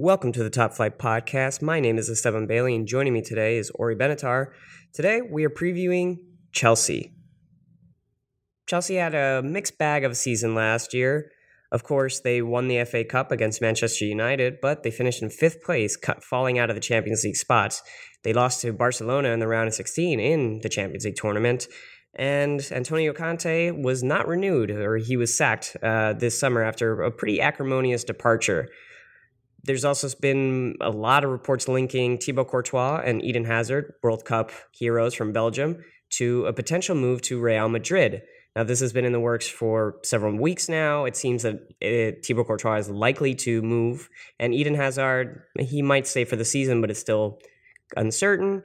Welcome 0.00 0.30
to 0.34 0.44
the 0.44 0.48
Top 0.48 0.74
Flight 0.74 0.96
Podcast. 0.96 1.60
My 1.60 1.80
name 1.80 1.98
is 1.98 2.08
Esteban 2.08 2.46
Bailey, 2.46 2.76
and 2.76 2.86
joining 2.86 3.12
me 3.12 3.20
today 3.20 3.56
is 3.56 3.72
Ori 3.74 3.96
Benatar. 3.96 4.52
Today, 4.94 5.20
we 5.20 5.44
are 5.44 5.50
previewing 5.50 6.18
Chelsea. 6.52 7.16
Chelsea 8.68 8.94
had 8.94 9.16
a 9.16 9.42
mixed 9.42 9.76
bag 9.76 10.04
of 10.04 10.12
a 10.12 10.14
season 10.14 10.54
last 10.54 10.94
year. 10.94 11.32
Of 11.72 11.82
course, 11.82 12.20
they 12.20 12.42
won 12.42 12.68
the 12.68 12.84
FA 12.84 13.02
Cup 13.02 13.32
against 13.32 13.60
Manchester 13.60 14.04
United, 14.04 14.60
but 14.62 14.84
they 14.84 14.92
finished 14.92 15.20
in 15.20 15.30
fifth 15.30 15.64
place, 15.64 15.98
falling 16.22 16.60
out 16.60 16.70
of 16.70 16.76
the 16.76 16.80
Champions 16.80 17.24
League 17.24 17.34
spots. 17.34 17.82
They 18.22 18.32
lost 18.32 18.60
to 18.60 18.72
Barcelona 18.72 19.30
in 19.30 19.40
the 19.40 19.48
round 19.48 19.66
of 19.66 19.74
16 19.74 20.20
in 20.20 20.60
the 20.62 20.68
Champions 20.68 21.06
League 21.06 21.16
tournament, 21.16 21.66
and 22.14 22.64
Antonio 22.70 23.12
Conte 23.12 23.72
was 23.72 24.04
not 24.04 24.28
renewed, 24.28 24.70
or 24.70 24.98
he 24.98 25.16
was 25.16 25.36
sacked 25.36 25.76
uh, 25.82 26.12
this 26.12 26.38
summer 26.38 26.62
after 26.62 27.02
a 27.02 27.10
pretty 27.10 27.40
acrimonious 27.40 28.04
departure. 28.04 28.68
There's 29.64 29.84
also 29.84 30.08
been 30.20 30.76
a 30.80 30.90
lot 30.90 31.24
of 31.24 31.30
reports 31.30 31.68
linking 31.68 32.18
Thibaut 32.18 32.48
Courtois 32.48 33.02
and 33.04 33.24
Eden 33.24 33.44
Hazard, 33.44 33.94
World 34.02 34.24
Cup 34.24 34.50
heroes 34.72 35.14
from 35.14 35.32
Belgium, 35.32 35.84
to 36.10 36.46
a 36.46 36.52
potential 36.52 36.94
move 36.94 37.22
to 37.22 37.40
Real 37.40 37.68
Madrid. 37.68 38.22
Now, 38.56 38.64
this 38.64 38.80
has 38.80 38.92
been 38.92 39.04
in 39.04 39.12
the 39.12 39.20
works 39.20 39.46
for 39.46 39.96
several 40.02 40.36
weeks 40.36 40.68
now. 40.68 41.04
It 41.04 41.16
seems 41.16 41.42
that 41.42 41.60
it, 41.80 42.14
uh, 42.14 42.18
Thibaut 42.24 42.46
Courtois 42.46 42.76
is 42.76 42.90
likely 42.90 43.34
to 43.36 43.62
move, 43.62 44.08
and 44.38 44.54
Eden 44.54 44.74
Hazard, 44.74 45.42
he 45.58 45.82
might 45.82 46.06
stay 46.06 46.24
for 46.24 46.36
the 46.36 46.44
season, 46.44 46.80
but 46.80 46.90
it's 46.90 46.98
still 46.98 47.38
uncertain. 47.96 48.62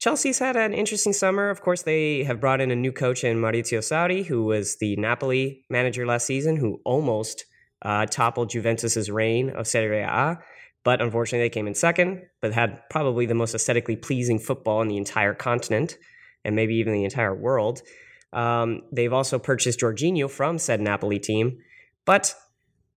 Chelsea's 0.00 0.40
had 0.40 0.56
an 0.56 0.74
interesting 0.74 1.12
summer. 1.12 1.48
Of 1.48 1.60
course, 1.60 1.82
they 1.82 2.24
have 2.24 2.40
brought 2.40 2.60
in 2.60 2.72
a 2.72 2.76
new 2.76 2.90
coach 2.90 3.22
in 3.22 3.36
Maurizio 3.38 3.78
Sarri, 3.78 4.26
who 4.26 4.44
was 4.44 4.76
the 4.78 4.96
Napoli 4.96 5.64
manager 5.70 6.04
last 6.04 6.26
season, 6.26 6.56
who 6.56 6.80
almost 6.84 7.44
uh, 7.82 8.06
toppled 8.06 8.50
Juventus's 8.50 9.10
reign 9.10 9.50
of 9.50 9.66
Serie 9.66 10.02
A. 10.02 10.38
But 10.84 11.00
unfortunately, 11.00 11.46
they 11.46 11.50
came 11.50 11.66
in 11.68 11.74
second, 11.74 12.22
but 12.40 12.52
had 12.52 12.88
probably 12.90 13.26
the 13.26 13.34
most 13.34 13.54
aesthetically 13.54 13.96
pleasing 13.96 14.38
football 14.38 14.82
in 14.82 14.88
the 14.88 14.96
entire 14.96 15.34
continent 15.34 15.96
and 16.44 16.56
maybe 16.56 16.74
even 16.74 16.92
the 16.92 17.04
entire 17.04 17.34
world. 17.34 17.82
Um, 18.32 18.82
they've 18.90 19.12
also 19.12 19.38
purchased 19.38 19.80
Jorginho 19.80 20.28
from 20.28 20.58
said 20.58 20.80
Napoli 20.80 21.20
team. 21.20 21.58
But 22.04 22.34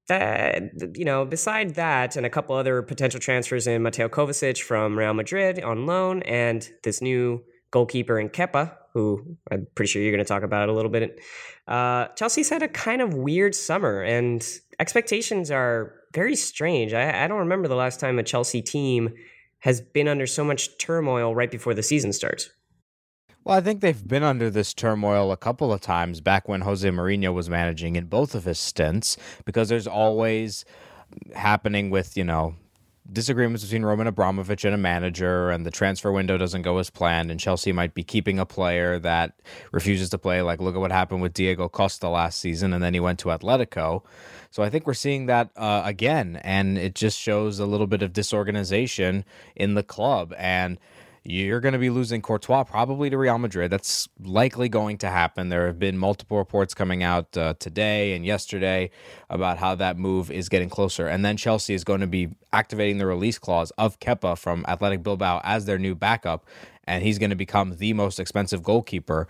that, 0.08 0.64
you 0.96 1.06
know, 1.06 1.26
beside 1.26 1.76
that 1.76 2.16
and 2.16 2.26
a 2.26 2.30
couple 2.30 2.56
other 2.56 2.82
potential 2.82 3.20
transfers 3.20 3.68
in 3.68 3.84
Mateo 3.84 4.08
Kovacic 4.08 4.62
from 4.62 4.98
Real 4.98 5.14
Madrid 5.14 5.62
on 5.64 5.86
loan 5.86 6.22
and 6.24 6.68
this 6.84 7.02
new 7.02 7.44
goalkeeper 7.72 8.20
in 8.20 8.30
Kepa, 8.30 8.76
who 8.94 9.38
I'm 9.52 9.68
pretty 9.76 9.92
sure 9.92 10.02
you're 10.02 10.12
going 10.12 10.24
to 10.24 10.28
talk 10.28 10.44
about 10.44 10.70
a 10.70 10.74
little 10.74 10.92
bit. 10.92 11.20
Uh, 11.68 12.08
Chelsea's 12.16 12.50
had 12.50 12.64
a 12.64 12.68
kind 12.68 13.02
of 13.02 13.14
weird 13.14 13.56
summer, 13.56 14.02
and 14.02 14.48
expectations 14.80 15.52
are 15.52 15.94
very 16.14 16.36
strange. 16.36 16.94
I, 16.94 17.26
I 17.26 17.28
don't 17.28 17.40
remember 17.40 17.68
the 17.68 17.76
last 17.76 18.00
time 18.00 18.20
a 18.20 18.24
Chelsea 18.24 18.62
team 18.62 19.14
has 19.60 19.82
been 19.82 20.08
under 20.08 20.28
so 20.28 20.44
much 20.44 20.78
turmoil 20.78 21.34
right 21.34 21.50
before 21.50 21.74
the 21.74 21.84
season 21.84 22.14
starts. 22.14 22.50
Well, 23.44 23.58
I 23.58 23.62
think 23.62 23.82
they've 23.82 24.08
been 24.08 24.24
under 24.24 24.50
this 24.50 24.74
turmoil 24.74 25.32
a 25.32 25.38
couple 25.38 25.72
of 25.72 25.82
times 25.82 26.20
back 26.20 26.48
when 26.48 26.62
Jose 26.62 26.90
Mourinho 26.90 27.34
was 27.34 27.50
managing 27.50 27.96
in 27.96 28.06
both 28.06 28.34
of 28.34 28.46
his 28.46 28.58
stints, 28.58 29.18
because 29.46 29.70
there's 29.70 29.88
always 29.88 30.66
happening 31.36 31.92
with, 31.92 32.18
you 32.18 32.24
know, 32.24 32.56
disagreements 33.12 33.64
between 33.64 33.86
Roman 33.86 34.08
Abramovich 34.08 34.66
and 34.66 34.74
a 34.74 34.80
manager, 34.80 35.52
and 35.52 35.64
the 35.64 35.70
transfer 35.70 36.12
window 36.12 36.40
doesn't 36.40 36.64
go 36.64 36.80
as 36.80 36.90
planned, 36.90 37.30
and 37.30 37.40
Chelsea 37.40 37.72
might 37.72 37.94
be 37.94 38.04
keeping 38.04 38.40
a 38.40 38.48
player 38.48 38.98
that 38.98 39.40
refuses 39.72 40.10
to 40.10 40.18
play. 40.18 40.42
Like, 40.42 40.60
look 40.60 40.74
at 40.74 40.82
what 40.82 40.92
happened 40.92 41.22
with 41.22 41.34
Diego 41.34 41.70
Costa 41.70 42.10
last 42.10 42.40
season, 42.40 42.74
and 42.74 42.84
then 42.84 42.96
he 42.96 43.00
went 43.00 43.20
to 43.20 43.30
Atletico. 43.30 44.04
So 44.56 44.64
I 44.64 44.70
think 44.70 44.88
we're 44.88 44.94
seeing 44.94 45.26
that 45.26 45.50
uh, 45.58 45.82
again, 45.84 46.40
and 46.42 46.78
it 46.78 46.96
just 46.96 47.20
shows 47.20 47.60
a 47.60 47.66
little 47.66 47.88
bit 47.88 48.02
of 48.02 48.14
disorganization 48.14 49.26
in 49.54 49.74
the 49.74 49.84
club. 49.84 50.34
And 50.38 50.80
you're 51.26 51.60
going 51.60 51.74
to 51.74 51.78
be 51.78 51.90
losing 51.90 52.22
Courtois 52.22 52.64
probably 52.64 53.10
to 53.10 53.18
Real 53.18 53.38
Madrid. 53.38 53.70
That's 53.70 54.08
likely 54.18 54.70
going 54.70 54.98
to 55.00 55.10
happen. 55.10 55.50
There 55.50 55.68
have 55.68 55.78
been 55.78 55.98
multiple 55.98 56.38
reports 56.38 56.74
coming 56.74 57.04
out 57.04 57.36
uh, 57.36 57.56
today 57.60 58.14
and 58.14 58.26
yesterday 58.26 58.92
about 59.30 59.58
how 59.58 59.76
that 59.76 59.98
move 59.98 60.32
is 60.32 60.48
getting 60.48 60.70
closer. 60.70 61.06
And 61.06 61.26
then 61.26 61.36
Chelsea 61.36 61.74
is 61.74 61.84
going 61.84 62.00
to 62.00 62.08
be 62.08 62.30
activating 62.54 62.98
the 62.98 63.08
release 63.08 63.38
clause 63.38 63.72
of 63.72 64.00
Kepa 64.00 64.38
from 64.38 64.64
Athletic 64.70 65.04
Bilbao 65.04 65.42
as 65.44 65.66
their 65.66 65.78
new 65.78 65.96
backup. 65.96 66.46
And 66.86 67.04
he's 67.04 67.20
going 67.20 67.32
to 67.32 67.36
become 67.36 67.76
the 67.76 67.92
most 67.92 68.22
expensive 68.22 68.64
goalkeeper 68.64 69.28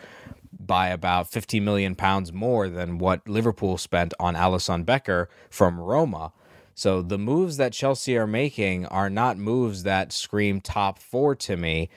by 0.65 0.89
about 0.89 1.29
50 1.29 1.59
million 1.59 1.95
pounds 1.95 2.33
more 2.33 2.69
than 2.69 2.97
what 2.97 3.27
Liverpool 3.27 3.77
spent 3.77 4.13
on 4.19 4.35
Alisson 4.35 4.85
Becker 4.85 5.29
from 5.49 5.79
Roma. 5.79 6.31
So 6.73 7.01
the 7.01 7.17
moves 7.17 7.57
that 7.57 7.71
Chelsea 7.71 8.17
are 8.17 8.27
making 8.27 8.85
are 8.87 9.09
not 9.09 9.37
moves 9.37 9.83
that 9.83 10.11
scream 10.11 10.59
top 10.59 10.99
four 10.99 11.33
to 11.35 11.55
me. 11.55 11.89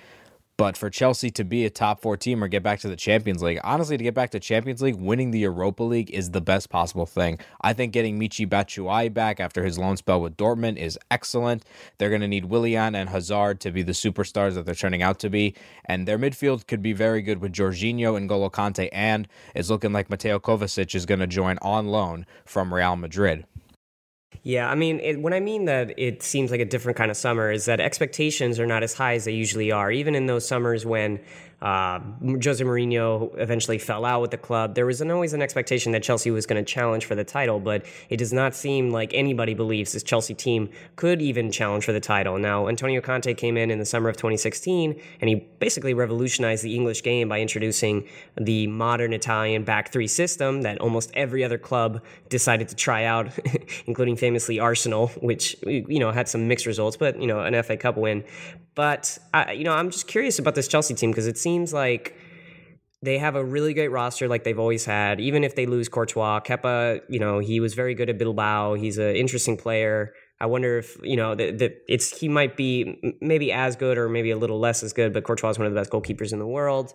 But 0.58 0.76
for 0.76 0.90
Chelsea 0.90 1.30
to 1.30 1.44
be 1.44 1.64
a 1.64 1.70
top 1.70 2.02
four 2.02 2.16
team 2.16 2.42
or 2.42 2.48
get 2.48 2.64
back 2.64 2.80
to 2.80 2.88
the 2.88 2.96
Champions 2.96 3.44
League, 3.44 3.60
honestly, 3.62 3.96
to 3.96 4.02
get 4.02 4.14
back 4.14 4.30
to 4.30 4.40
Champions 4.40 4.82
League, 4.82 4.96
winning 4.96 5.30
the 5.30 5.38
Europa 5.38 5.84
League 5.84 6.10
is 6.10 6.32
the 6.32 6.40
best 6.40 6.68
possible 6.68 7.06
thing. 7.06 7.38
I 7.60 7.72
think 7.72 7.92
getting 7.92 8.18
Michy 8.18 8.44
Batshuayi 8.44 9.14
back 9.14 9.38
after 9.38 9.64
his 9.64 9.78
loan 9.78 9.96
spell 9.96 10.20
with 10.20 10.36
Dortmund 10.36 10.76
is 10.76 10.98
excellent. 11.12 11.64
They're 11.98 12.08
going 12.08 12.22
to 12.22 12.28
need 12.28 12.46
Willian 12.46 12.96
and 12.96 13.08
Hazard 13.08 13.60
to 13.60 13.70
be 13.70 13.84
the 13.84 13.92
superstars 13.92 14.54
that 14.54 14.66
they're 14.66 14.74
turning 14.74 15.00
out 15.00 15.20
to 15.20 15.30
be. 15.30 15.54
And 15.84 16.08
their 16.08 16.18
midfield 16.18 16.66
could 16.66 16.82
be 16.82 16.92
very 16.92 17.22
good 17.22 17.38
with 17.38 17.52
Jorginho 17.52 18.16
and 18.16 18.28
Golo 18.28 18.50
Kante. 18.50 18.88
And 18.90 19.28
it's 19.54 19.70
looking 19.70 19.92
like 19.92 20.10
Mateo 20.10 20.40
Kovacic 20.40 20.92
is 20.96 21.06
going 21.06 21.20
to 21.20 21.28
join 21.28 21.58
on 21.62 21.86
loan 21.86 22.26
from 22.44 22.74
Real 22.74 22.96
Madrid. 22.96 23.46
Yeah, 24.48 24.70
I 24.70 24.76
mean, 24.76 24.98
it, 25.00 25.20
when 25.20 25.34
I 25.34 25.40
mean 25.40 25.66
that 25.66 25.92
it 25.98 26.22
seems 26.22 26.50
like 26.50 26.60
a 26.60 26.64
different 26.64 26.96
kind 26.96 27.10
of 27.10 27.18
summer, 27.18 27.52
is 27.52 27.66
that 27.66 27.80
expectations 27.80 28.58
are 28.58 28.64
not 28.64 28.82
as 28.82 28.94
high 28.94 29.12
as 29.12 29.26
they 29.26 29.32
usually 29.32 29.70
are. 29.70 29.90
Even 29.92 30.14
in 30.14 30.24
those 30.24 30.48
summers 30.48 30.86
when 30.86 31.20
uh, 31.60 31.98
Jose 32.44 32.62
Mourinho 32.62 33.36
eventually 33.38 33.78
fell 33.78 34.04
out 34.04 34.20
with 34.20 34.30
the 34.30 34.38
club. 34.38 34.76
There 34.76 34.86
was 34.86 35.00
an, 35.00 35.10
always 35.10 35.32
an 35.32 35.42
expectation 35.42 35.90
that 35.92 36.04
Chelsea 36.04 36.30
was 36.30 36.46
going 36.46 36.64
to 36.64 36.72
challenge 36.72 37.04
for 37.04 37.16
the 37.16 37.24
title, 37.24 37.58
but 37.58 37.84
it 38.08 38.16
does 38.16 38.32
not 38.32 38.54
seem 38.54 38.90
like 38.90 39.12
anybody 39.12 39.54
believes 39.54 39.92
this 39.92 40.04
Chelsea 40.04 40.34
team 40.34 40.68
could 40.94 41.20
even 41.20 41.50
challenge 41.50 41.84
for 41.84 41.92
the 41.92 42.00
title. 42.00 42.38
Now, 42.38 42.68
Antonio 42.68 43.00
Conte 43.00 43.34
came 43.34 43.56
in 43.56 43.72
in 43.72 43.80
the 43.80 43.84
summer 43.84 44.08
of 44.08 44.16
2016, 44.16 45.00
and 45.20 45.28
he 45.28 45.34
basically 45.58 45.94
revolutionized 45.94 46.62
the 46.62 46.76
English 46.76 47.02
game 47.02 47.28
by 47.28 47.40
introducing 47.40 48.06
the 48.36 48.68
modern 48.68 49.12
Italian 49.12 49.64
back 49.64 49.90
three 49.90 50.06
system 50.06 50.62
that 50.62 50.78
almost 50.80 51.10
every 51.14 51.42
other 51.42 51.58
club 51.58 52.02
decided 52.28 52.68
to 52.68 52.76
try 52.76 53.04
out, 53.04 53.30
including 53.86 54.14
famously 54.14 54.60
Arsenal, 54.60 55.08
which 55.20 55.56
you 55.62 55.98
know 55.98 56.12
had 56.12 56.28
some 56.28 56.46
mixed 56.46 56.66
results, 56.66 56.96
but 56.96 57.20
you 57.20 57.26
know 57.26 57.40
an 57.40 57.60
FA 57.64 57.76
Cup 57.76 57.96
win. 57.96 58.22
But 58.78 59.18
I, 59.34 59.54
you 59.54 59.64
know, 59.64 59.72
I'm 59.72 59.90
just 59.90 60.06
curious 60.06 60.38
about 60.38 60.54
this 60.54 60.68
Chelsea 60.68 60.94
team 60.94 61.10
because 61.10 61.26
it 61.26 61.36
seems 61.36 61.72
like 61.72 62.14
they 63.02 63.18
have 63.18 63.34
a 63.34 63.44
really 63.44 63.74
great 63.74 63.88
roster 63.88 64.28
like 64.28 64.44
they've 64.44 64.56
always 64.56 64.84
had. 64.84 65.18
Even 65.18 65.42
if 65.42 65.56
they 65.56 65.66
lose 65.66 65.88
Courtois, 65.88 66.38
Kepa, 66.38 67.00
you 67.08 67.18
know, 67.18 67.40
he 67.40 67.58
was 67.58 67.74
very 67.74 67.96
good 67.96 68.08
at 68.08 68.18
Bilbao. 68.18 68.74
He's 68.74 68.96
an 68.96 69.16
interesting 69.16 69.56
player. 69.56 70.14
I 70.40 70.46
wonder 70.46 70.78
if 70.78 70.96
you 71.02 71.16
know 71.16 71.34
that 71.34 71.82
it's 71.88 72.16
he 72.16 72.28
might 72.28 72.56
be 72.56 73.16
maybe 73.20 73.50
as 73.50 73.74
good 73.74 73.98
or 73.98 74.08
maybe 74.08 74.30
a 74.30 74.38
little 74.38 74.60
less 74.60 74.84
as 74.84 74.92
good, 74.92 75.12
but 75.12 75.24
Courtois 75.24 75.50
is 75.50 75.58
one 75.58 75.66
of 75.66 75.74
the 75.74 75.80
best 75.80 75.90
goalkeepers 75.90 76.32
in 76.32 76.38
the 76.38 76.46
world. 76.46 76.92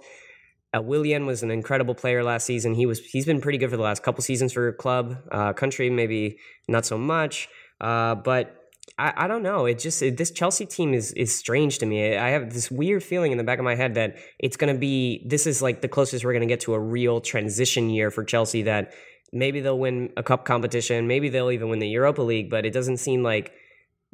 Uh, 0.74 0.82
Willian 0.82 1.26
was 1.26 1.44
an 1.44 1.52
incredible 1.52 1.96
player 1.96 2.24
last 2.24 2.46
season. 2.46 2.76
He 2.76 2.86
was 2.86 3.00
he's 3.00 3.26
been 3.26 3.42
pretty 3.42 3.58
good 3.58 3.70
for 3.70 3.76
the 3.76 3.84
last 3.84 4.04
couple 4.04 4.22
seasons 4.22 4.54
for 4.54 4.72
club, 4.72 5.18
uh, 5.34 5.52
country 5.52 5.90
maybe 5.90 6.38
not 6.70 6.86
so 6.86 6.98
much. 6.98 7.50
Uh, 7.82 8.16
but 8.16 8.62
I, 8.98 9.13
I 9.16 9.28
don't 9.28 9.44
know. 9.44 9.66
It 9.66 9.80
just 9.80 10.01
it, 10.01 10.18
this 10.18 10.31
Chelsea 10.31 10.66
team 10.66 10.94
is 10.94 11.12
is 11.13 11.36
strange 11.36 11.80
to 11.80 11.86
me. 11.86 12.16
I 12.16 12.30
have 12.30 12.54
this 12.54 12.69
weird 12.69 13.04
feeling 13.04 13.31
in 13.31 13.38
the 13.38 13.44
back 13.44 13.60
of 13.60 13.66
my 13.66 13.75
head 13.75 13.95
that 13.95 14.18
it's 14.40 14.57
going 14.57 14.74
to 14.74 14.80
be 14.80 15.25
this 15.28 15.48
is 15.48 15.62
like 15.62 15.81
the 15.81 15.88
closest 15.88 16.24
we're 16.24 16.34
going 16.34 16.48
to 16.48 16.48
get 16.48 16.62
to 16.62 16.74
a 16.74 16.80
real 16.80 17.19
transition 17.19 17.90
year 17.90 18.12
for 18.12 18.24
Chelsea. 18.24 18.63
That 18.63 18.94
maybe 19.31 19.62
they'll 19.62 19.80
win 19.80 20.12
a 20.16 20.24
cup 20.24 20.45
competition, 20.45 21.07
maybe 21.07 21.30
they'll 21.30 21.51
even 21.51 21.69
win 21.69 21.80
the 21.80 21.88
Europa 21.88 22.22
League, 22.22 22.50
but 22.50 22.66
it 22.66 22.74
doesn't 22.74 22.98
seem 22.98 23.24
like 23.24 23.51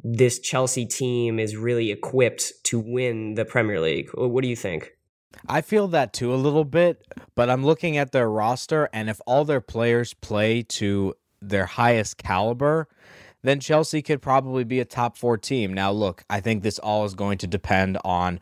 this 0.02 0.38
Chelsea 0.38 0.86
team 0.86 1.38
is 1.38 1.56
really 1.56 1.90
equipped 1.90 2.52
to 2.64 2.80
win 2.80 3.34
the 3.34 3.44
Premier 3.44 3.80
League. 3.80 4.08
What 4.14 4.42
do 4.42 4.48
you 4.48 4.56
think? 4.56 4.92
I 5.46 5.60
feel 5.60 5.88
that 5.88 6.12
too 6.12 6.34
a 6.34 6.36
little 6.36 6.64
bit, 6.64 7.06
but 7.34 7.50
I'm 7.50 7.64
looking 7.64 7.96
at 7.96 8.12
their 8.12 8.28
roster, 8.28 8.88
and 8.92 9.08
if 9.08 9.20
all 9.26 9.44
their 9.44 9.60
players 9.60 10.14
play 10.14 10.62
to 10.62 11.14
their 11.40 11.66
highest 11.66 12.16
caliber, 12.18 12.88
then 13.42 13.60
Chelsea 13.60 14.02
could 14.02 14.20
probably 14.20 14.64
be 14.64 14.80
a 14.80 14.84
top 14.84 15.16
four 15.16 15.38
team. 15.38 15.72
Now, 15.72 15.90
look, 15.92 16.24
I 16.28 16.40
think 16.40 16.62
this 16.62 16.78
all 16.78 17.04
is 17.04 17.14
going 17.14 17.38
to 17.38 17.46
depend 17.46 17.98
on 18.04 18.40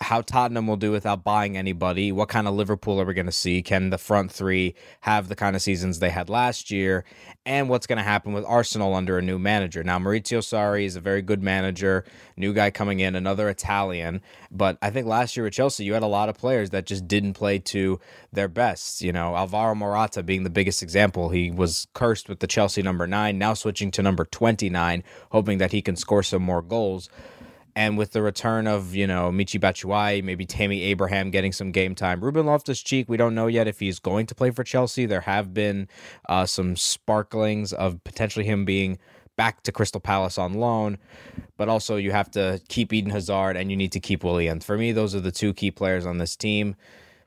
how 0.00 0.20
Tottenham 0.20 0.66
will 0.66 0.76
do 0.76 0.90
without 0.90 1.22
buying 1.22 1.56
anybody. 1.56 2.10
What 2.10 2.28
kind 2.28 2.48
of 2.48 2.54
Liverpool 2.54 3.00
are 3.00 3.04
we 3.04 3.14
going 3.14 3.26
to 3.26 3.32
see? 3.32 3.62
Can 3.62 3.90
the 3.90 3.98
front 3.98 4.32
three 4.32 4.74
have 5.02 5.28
the 5.28 5.36
kind 5.36 5.54
of 5.54 5.62
seasons 5.62 5.98
they 5.98 6.10
had 6.10 6.28
last 6.28 6.70
year? 6.70 7.04
And 7.46 7.68
what's 7.68 7.86
going 7.86 7.98
to 7.98 8.02
happen 8.02 8.32
with 8.32 8.44
Arsenal 8.44 8.94
under 8.94 9.18
a 9.18 9.22
new 9.22 9.38
manager? 9.38 9.84
Now, 9.84 9.98
Maurizio 10.00 10.40
Sarri 10.40 10.84
is 10.84 10.96
a 10.96 11.00
very 11.00 11.22
good 11.22 11.42
manager, 11.42 12.04
new 12.36 12.52
guy 12.52 12.70
coming 12.70 13.00
in, 13.00 13.14
another 13.14 13.48
Italian. 13.48 14.20
But 14.50 14.78
I 14.82 14.90
think 14.90 15.06
last 15.06 15.36
year 15.36 15.46
at 15.46 15.52
Chelsea, 15.52 15.84
you 15.84 15.94
had 15.94 16.02
a 16.02 16.08
lot 16.08 16.28
of 16.28 16.36
players 16.36 16.70
that 16.70 16.86
just 16.86 17.06
didn't 17.06 17.34
play 17.34 17.60
to 17.60 18.00
their 18.32 18.48
best. 18.48 19.00
You 19.00 19.12
know, 19.12 19.36
Alvaro 19.36 19.76
Morata 19.76 20.24
being 20.24 20.42
the 20.42 20.50
biggest 20.50 20.82
example. 20.82 21.28
He 21.28 21.52
was 21.52 21.86
cursed 21.94 22.28
with 22.28 22.40
the 22.40 22.48
Chelsea 22.48 22.82
number 22.82 23.06
nine, 23.06 23.38
now 23.38 23.54
switching 23.54 23.92
to 23.92 24.02
number 24.02 24.24
29, 24.24 25.04
hoping 25.30 25.58
that 25.58 25.70
he 25.70 25.82
can 25.82 25.94
score 25.94 26.24
some 26.24 26.42
more 26.42 26.62
goals. 26.62 27.08
And 27.76 27.98
with 27.98 28.12
the 28.12 28.22
return 28.22 28.68
of, 28.68 28.94
you 28.94 29.06
know, 29.06 29.32
Michy 29.32 29.58
Batshuayi, 29.58 30.22
maybe 30.22 30.46
Tammy 30.46 30.82
Abraham 30.82 31.30
getting 31.30 31.52
some 31.52 31.72
game 31.72 31.94
time. 31.96 32.22
Ruben 32.22 32.46
Loftus 32.46 32.80
Cheek, 32.80 33.08
we 33.08 33.16
don't 33.16 33.34
know 33.34 33.48
yet 33.48 33.66
if 33.66 33.80
he's 33.80 33.98
going 33.98 34.26
to 34.26 34.34
play 34.34 34.52
for 34.52 34.62
Chelsea. 34.62 35.06
There 35.06 35.22
have 35.22 35.52
been 35.52 35.88
uh, 36.28 36.46
some 36.46 36.76
sparklings 36.76 37.72
of 37.72 38.02
potentially 38.04 38.44
him 38.44 38.64
being 38.64 38.98
back 39.36 39.62
to 39.64 39.72
Crystal 39.72 40.00
Palace 40.00 40.38
on 40.38 40.54
loan. 40.54 40.98
But 41.56 41.68
also, 41.68 41.96
you 41.96 42.12
have 42.12 42.30
to 42.32 42.60
keep 42.68 42.92
Eden 42.92 43.10
Hazard 43.10 43.56
and 43.56 43.70
you 43.70 43.76
need 43.76 43.92
to 43.92 44.00
keep 44.00 44.22
Willian. 44.22 44.60
For 44.60 44.78
me, 44.78 44.92
those 44.92 45.14
are 45.14 45.20
the 45.20 45.32
two 45.32 45.52
key 45.52 45.72
players 45.72 46.06
on 46.06 46.18
this 46.18 46.36
team. 46.36 46.76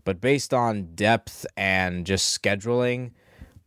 But 0.05 0.21
based 0.21 0.53
on 0.53 0.95
depth 0.95 1.45
and 1.57 2.05
just 2.05 2.41
scheduling, 2.41 3.11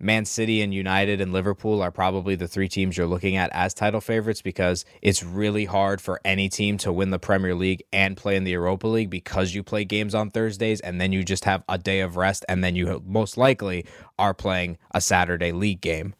Man 0.01 0.25
City 0.25 0.63
and 0.63 0.73
United 0.73 1.21
and 1.21 1.33
Liverpool 1.33 1.83
are 1.83 1.91
probably 1.91 2.35
the 2.35 2.49
three 2.49 2.69
teams 2.69 2.97
you're 2.97 3.07
looking 3.07 3.37
at 3.37 3.51
as 3.53 3.75
title 3.75 4.01
favorites 4.01 4.41
because 4.41 4.87
it's 5.03 5.23
really 5.23 5.67
hard 5.67 6.01
for 6.01 6.21
any 6.25 6.49
team 6.49 6.79
to 6.79 6.93
win 6.93 7.11
the 7.11 7.19
Premier 7.19 7.55
League 7.55 7.85
and 7.93 8.17
play 8.17 8.35
in 8.35 8.45
the 8.45 8.53
Europa 8.53 8.87
League 8.87 9.11
because 9.11 9.55
you 9.55 9.63
play 9.63 9.85
games 9.85 10.15
on 10.15 10.31
Thursdays 10.31 10.81
and 10.81 11.01
then 11.01 11.13
you 11.13 11.23
just 11.23 11.45
have 11.45 11.63
a 11.69 11.77
day 11.77 12.01
of 12.01 12.17
rest 12.17 12.47
and 12.49 12.65
then 12.65 12.75
you 12.75 13.03
most 13.07 13.37
likely 13.37 13.85
are 14.19 14.33
playing 14.33 14.79
a 14.93 15.01
Saturday 15.01 15.53
league 15.53 15.83
game. 15.83 16.15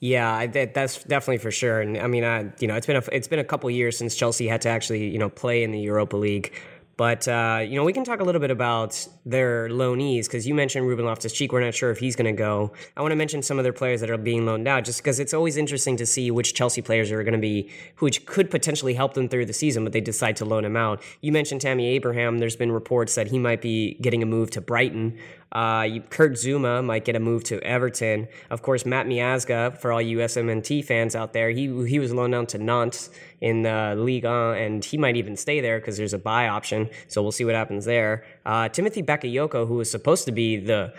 Yeah, 0.00 0.46
that, 0.46 0.74
that's 0.74 1.02
definitely 1.04 1.38
for 1.38 1.50
sure. 1.50 1.80
And 1.80 1.96
I 1.96 2.06
mean, 2.08 2.24
I, 2.24 2.52
you 2.58 2.68
know, 2.68 2.74
it's 2.74 2.86
been 2.86 2.96
a, 2.96 3.02
it's 3.10 3.28
been 3.28 3.38
a 3.38 3.44
couple 3.44 3.70
years 3.70 3.96
since 3.96 4.14
Chelsea 4.14 4.46
had 4.46 4.60
to 4.62 4.68
actually, 4.68 5.08
you 5.08 5.18
know, 5.18 5.30
play 5.30 5.62
in 5.62 5.70
the 5.70 5.80
Europa 5.80 6.16
League. 6.16 6.52
But 6.96 7.26
uh, 7.26 7.62
you 7.66 7.76
know, 7.76 7.84
we 7.84 7.92
can 7.92 8.04
talk 8.04 8.20
a 8.20 8.24
little 8.24 8.40
bit 8.40 8.50
about 8.50 9.08
their 9.26 9.68
loanees 9.68 10.26
because 10.26 10.46
you 10.46 10.54
mentioned 10.54 10.86
Ruben 10.86 11.04
Loftus-Cheek. 11.04 11.52
We're 11.52 11.64
not 11.64 11.74
sure 11.74 11.90
if 11.90 11.98
he's 11.98 12.14
going 12.14 12.26
to 12.26 12.38
go. 12.38 12.72
I 12.96 13.00
want 13.00 13.12
to 13.12 13.16
mention 13.16 13.42
some 13.42 13.58
of 13.58 13.64
their 13.64 13.72
players 13.72 14.00
that 14.00 14.10
are 14.10 14.16
being 14.18 14.46
loaned 14.46 14.68
out, 14.68 14.84
just 14.84 15.02
because 15.02 15.18
it's 15.18 15.34
always 15.34 15.56
interesting 15.56 15.96
to 15.96 16.06
see 16.06 16.30
which 16.30 16.54
Chelsea 16.54 16.82
players 16.82 17.10
are 17.10 17.22
going 17.22 17.32
to 17.32 17.38
be, 17.38 17.70
which 17.98 18.26
could 18.26 18.50
potentially 18.50 18.94
help 18.94 19.14
them 19.14 19.28
through 19.28 19.46
the 19.46 19.52
season, 19.52 19.84
but 19.84 19.92
they 19.92 20.00
decide 20.00 20.36
to 20.36 20.44
loan 20.44 20.64
him 20.64 20.76
out. 20.76 21.02
You 21.20 21.32
mentioned 21.32 21.60
Tammy 21.60 21.86
Abraham. 21.88 22.38
There's 22.38 22.56
been 22.56 22.72
reports 22.72 23.14
that 23.16 23.28
he 23.28 23.38
might 23.38 23.60
be 23.60 23.94
getting 23.94 24.22
a 24.22 24.26
move 24.26 24.50
to 24.52 24.60
Brighton. 24.60 25.18
Uh, 25.52 26.00
Kurt 26.10 26.32
Zouma 26.32 26.84
might 26.84 27.04
get 27.04 27.14
a 27.14 27.20
move 27.20 27.44
to 27.44 27.60
Everton. 27.62 28.28
Of 28.50 28.62
course, 28.62 28.84
Matt 28.84 29.06
Miazga, 29.06 29.78
for 29.78 29.92
all 29.92 30.02
you 30.02 30.18
USMNT 30.18 30.84
fans 30.84 31.14
out 31.14 31.32
there, 31.32 31.50
he 31.50 31.66
he 31.86 31.98
was 31.98 32.12
loaned 32.12 32.34
out 32.34 32.48
to 32.50 32.58
Nantes 32.58 33.10
in 33.40 33.62
the 33.62 33.94
Ligue 33.96 34.24
1, 34.24 34.56
and 34.56 34.84
he 34.84 34.96
might 34.96 35.16
even 35.16 35.36
stay 35.36 35.60
there 35.60 35.78
because 35.78 35.96
there's 35.96 36.14
a 36.14 36.18
buy 36.18 36.48
option. 36.48 36.88
So 37.08 37.22
we'll 37.22 37.32
see 37.32 37.44
what 37.44 37.54
happens 37.54 37.84
there. 37.84 38.24
Uh, 38.46 38.68
Timothy 38.68 39.02
Bakayoko, 39.02 39.68
who 39.68 39.74
was 39.74 39.90
supposed 39.90 40.24
to 40.26 40.32
be 40.32 40.56
the 40.56 40.94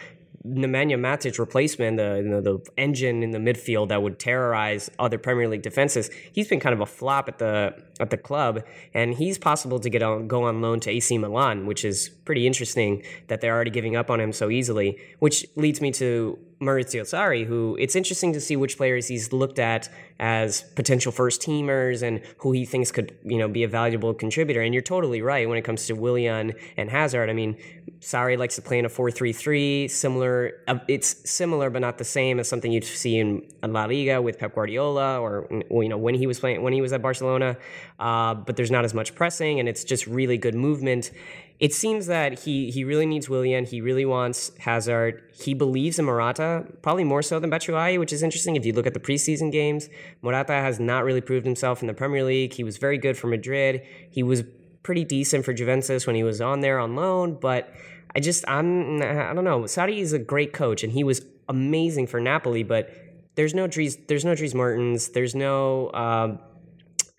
Nemanja 0.45 0.97
Matic 0.99 1.39
replacement, 1.39 1.97
the 1.97 2.21
you 2.23 2.29
know, 2.29 2.41
the 2.41 2.59
engine 2.77 3.23
in 3.23 3.31
the 3.31 3.39
midfield 3.39 3.89
that 3.89 4.01
would 4.03 4.19
terrorize 4.19 4.89
other 4.99 5.17
Premier 5.17 5.47
League 5.47 5.63
defenses. 5.63 6.09
He's 6.31 6.47
been 6.47 6.59
kind 6.59 6.73
of 6.73 6.81
a 6.81 6.85
flop 6.85 7.27
at 7.27 7.39
the 7.39 7.75
at 7.99 8.09
the 8.09 8.17
club, 8.17 8.63
and 8.93 9.15
he's 9.15 9.37
possible 9.37 9.79
to 9.79 9.89
get 9.89 10.03
on 10.03 10.27
go 10.27 10.43
on 10.43 10.61
loan 10.61 10.79
to 10.81 10.91
AC 10.91 11.17
Milan, 11.17 11.65
which 11.65 11.83
is 11.83 12.09
pretty 12.09 12.45
interesting 12.45 13.03
that 13.27 13.41
they're 13.41 13.53
already 13.53 13.71
giving 13.71 13.95
up 13.95 14.09
on 14.09 14.19
him 14.19 14.31
so 14.31 14.49
easily. 14.49 14.99
Which 15.19 15.45
leads 15.55 15.81
me 15.81 15.91
to 15.93 16.37
Maurizio 16.61 17.01
Sarri, 17.01 17.45
who 17.45 17.75
it's 17.79 17.95
interesting 17.95 18.31
to 18.33 18.39
see 18.39 18.55
which 18.55 18.77
players 18.77 19.07
he's 19.07 19.33
looked 19.33 19.59
at 19.59 19.89
as 20.19 20.61
potential 20.75 21.11
first 21.11 21.41
teamers 21.41 22.01
and 22.01 22.21
who 22.37 22.53
he 22.53 22.65
thinks 22.65 22.91
could, 22.91 23.13
you 23.23 23.37
know, 23.37 23.49
be 23.49 23.63
a 23.63 23.67
valuable 23.67 24.13
contributor. 24.13 24.61
And 24.61 24.73
you're 24.73 24.81
totally 24.81 25.21
right 25.21 25.49
when 25.49 25.57
it 25.57 25.63
comes 25.63 25.85
to 25.87 25.93
Willian 25.93 26.53
and 26.77 26.89
Hazard. 26.89 27.29
I 27.29 27.33
mean, 27.33 27.57
Sarri 27.99 28.37
likes 28.37 28.55
to 28.55 28.61
play 28.61 28.79
in 28.79 28.85
a 28.85 28.89
4-3-3, 28.89 29.89
similar 29.89 30.53
uh, 30.67 30.79
it's 30.87 31.29
similar 31.29 31.69
but 31.69 31.81
not 31.81 31.97
the 31.97 32.05
same 32.05 32.39
as 32.39 32.47
something 32.47 32.71
you'd 32.71 32.85
see 32.85 33.19
in 33.19 33.45
La 33.61 33.85
Liga 33.85 34.21
with 34.21 34.39
Pep 34.39 34.55
Guardiola 34.55 35.19
or 35.19 35.47
you 35.51 35.89
know 35.89 35.97
when 35.97 36.15
he 36.15 36.27
was 36.27 36.39
playing 36.39 36.61
when 36.61 36.71
he 36.71 36.81
was 36.81 36.93
at 36.93 37.01
Barcelona. 37.01 37.57
Uh, 37.99 38.33
but 38.33 38.55
there's 38.55 38.71
not 38.71 38.85
as 38.85 38.93
much 38.93 39.13
pressing 39.15 39.59
and 39.59 39.67
it's 39.67 39.83
just 39.83 40.07
really 40.07 40.37
good 40.37 40.55
movement 40.55 41.11
it 41.59 41.73
seems 41.73 42.07
that 42.07 42.39
he 42.39 42.69
he 42.69 42.83
really 42.83 43.05
needs 43.05 43.29
Willian. 43.29 43.65
He 43.65 43.79
really 43.79 44.05
wants 44.05 44.51
Hazard. 44.59 45.23
He 45.33 45.53
believes 45.53 45.97
in 45.97 46.05
Morata, 46.05 46.65
probably 46.81 47.05
more 47.05 47.21
so 47.21 47.39
than 47.39 47.49
Batshuayi, 47.49 47.97
which 47.97 48.11
is 48.11 48.21
interesting 48.23 48.55
if 48.55 48.65
you 48.65 48.73
look 48.73 48.85
at 48.85 48.93
the 48.93 48.99
preseason 48.99 49.51
games. 49.51 49.89
Morata 50.21 50.53
has 50.53 50.79
not 50.79 51.05
really 51.05 51.21
proved 51.21 51.45
himself 51.45 51.81
in 51.81 51.87
the 51.87 51.93
Premier 51.93 52.23
League. 52.23 52.53
He 52.53 52.63
was 52.63 52.77
very 52.77 52.97
good 52.97 53.17
for 53.17 53.27
Madrid. 53.27 53.81
He 54.09 54.21
was 54.21 54.43
pretty 54.83 55.05
decent 55.05 55.45
for 55.45 55.53
Juventus 55.53 56.05
when 56.05 56.15
he 56.15 56.23
was 56.23 56.41
on 56.41 56.59
there 56.59 56.77
on 56.77 56.95
loan, 56.95 57.37
but 57.39 57.73
I 58.15 58.19
just 58.19 58.43
I'm 58.47 59.01
I 59.01 59.33
don't 59.33 59.45
know. 59.45 59.61
Sarri 59.61 59.99
is 59.99 60.11
a 60.11 60.19
great 60.19 60.51
coach 60.51 60.83
and 60.83 60.91
he 60.91 61.03
was 61.03 61.21
amazing 61.47 62.07
for 62.07 62.19
Napoli, 62.19 62.63
but 62.63 62.89
there's 63.35 63.53
no 63.53 63.65
Dries 63.65 63.97
there's 64.07 64.25
no 64.25 64.35
Dries 64.35 64.53
Mertens. 64.53 65.09
There's 65.09 65.35
no 65.35 65.91
um, 65.93 66.39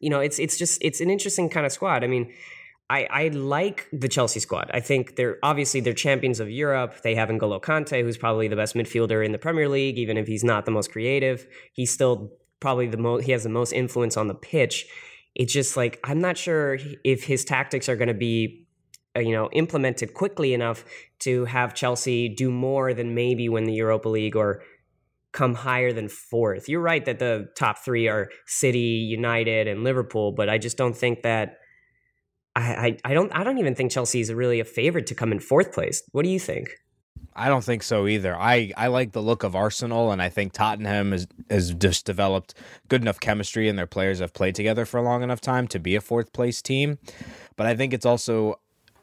you 0.01 0.11
know, 0.11 0.21
it's 0.21 0.39
it's 0.39 0.59
just 0.59 0.79
it's 0.83 1.01
an 1.01 1.11
interesting 1.11 1.49
kind 1.49 1.65
of 1.65 1.73
squad. 1.73 2.05
I 2.05 2.07
mean, 2.07 2.33
I, 2.89 3.09
I 3.11 3.29
like 3.29 3.89
the 3.93 4.09
Chelsea 4.09 4.39
squad. 4.39 4.71
I 4.73 4.81
think 4.81 5.17
they're 5.17 5.39
obviously 5.43 5.81
they're 5.81 5.93
champions 5.93 6.39
of 6.39 6.49
Europe. 6.49 7.03
They 7.03 7.17
have 7.17 7.29
N'Golo 7.29 7.61
Kante, 7.61 8.03
who's 8.03 8.17
probably 8.17 8.47
the 8.47 8.57
best 8.57 8.75
midfielder 8.75 9.25
in 9.25 9.33
the 9.33 9.39
Premier 9.39 9.69
League, 9.69 9.99
even 9.99 10.17
if 10.17 10.29
he's 10.29 10.45
not 10.45 10.67
the 10.67 10.71
most 10.71 10.93
creative. 10.93 11.47
He's 11.73 11.93
still 11.93 12.31
probably 12.61 12.87
the 12.87 12.97
most 12.97 13.25
he 13.25 13.33
has 13.33 13.43
the 13.43 13.49
most 13.49 13.73
influence 13.73 14.17
on 14.17 14.29
the 14.29 14.35
pitch. 14.35 14.87
It's 15.35 15.53
just 15.53 15.77
like 15.77 15.99
I'm 16.05 16.21
not 16.21 16.39
sure 16.39 16.79
if 17.03 17.25
his 17.25 17.45
tactics 17.45 17.89
are 17.89 17.97
going 17.97 18.09
to 18.09 18.15
be 18.15 18.67
uh, 19.17 19.21
you 19.21 19.33
know 19.33 19.51
implemented 19.53 20.15
quickly 20.15 20.55
enough 20.55 20.85
to 21.21 21.45
have 21.47 21.75
Chelsea 21.75 22.29
do 22.29 22.53
more 22.53 22.95
than 22.95 23.15
maybe 23.15 23.49
win 23.49 23.65
the 23.65 23.75
Europa 23.75 24.09
League 24.09 24.37
or 24.37 24.63
come 25.33 25.55
higher 25.55 25.93
than 25.93 26.09
fourth. 26.09 26.69
You're 26.69 26.81
right 26.81 27.05
that 27.05 27.19
the 27.19 27.49
top 27.59 27.85
3 27.85 28.09
are 28.09 28.31
City, 28.47 28.79
United 28.79 29.69
and 29.69 29.85
Liverpool, 29.85 30.33
but 30.33 30.49
I 30.49 30.57
just 30.57 30.79
don't 30.79 30.97
think 30.97 31.23
that 31.23 31.59
I, 32.57 32.99
I, 33.05 33.15
don't 33.15 33.31
I 33.33 33.45
don't 33.45 33.59
even 33.59 33.75
think 33.75 33.93
Chelsea 33.93 34.21
is 34.21 34.33
really 34.33 34.61
a 34.61 34.65
favorite 34.65 35.07
to 35.09 35.15
come 35.15 35.31
in 35.31 35.41
fourth 35.41 35.73
place. 35.73 36.03
What 36.13 36.23
do 36.23 36.31
you 36.31 36.41
think? 36.41 36.71
I 37.35 37.49
don't 37.49 37.63
think 37.63 37.83
so 37.83 38.07
either. 38.07 38.35
I, 38.35 38.73
I 38.79 38.87
like 38.87 39.13
the 39.13 39.21
look 39.21 39.43
of 39.43 39.55
Arsenal, 39.55 40.11
and 40.11 40.23
I 40.23 40.31
think 40.31 40.53
Tottenham 40.55 41.13
has 41.13 41.27
has 41.51 41.75
just 41.75 42.07
developed 42.07 42.55
good 42.89 43.03
enough 43.03 43.21
chemistry, 43.21 43.69
and 43.69 43.79
their 43.79 43.87
players 43.87 44.21
have 44.21 44.33
played 44.33 44.55
together 44.55 44.87
for 44.87 44.97
a 44.97 45.03
long 45.03 45.23
enough 45.23 45.43
time 45.43 45.69
to 45.69 45.79
be 45.79 45.97
a 45.97 46.01
fourth 46.01 46.33
place 46.33 46.63
team. 46.63 46.99
But 47.57 47.67
I 47.67 47.77
think 47.77 47.93
it's 47.93 48.07
also 48.07 48.59